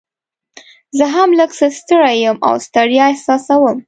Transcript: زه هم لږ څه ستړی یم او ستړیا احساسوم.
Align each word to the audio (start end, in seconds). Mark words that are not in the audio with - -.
زه 0.97 1.05
هم 1.15 1.29
لږ 1.39 1.51
څه 1.59 1.67
ستړی 1.79 2.15
یم 2.25 2.37
او 2.47 2.53
ستړیا 2.67 3.05
احساسوم. 3.09 3.77